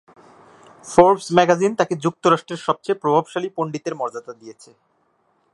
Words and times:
Forbes 0.85 1.27
magazine 1.37 1.71
তাকে 1.75 1.93
যুক্তরাষ্ট্রের 2.05 2.63
সবচেয়ে 2.67 3.01
প্রভাবশালী 3.01 3.49
পণ্ডিতের 3.57 3.95
মর্যাদা 3.95 4.33
দিয়েছে। 4.41 4.69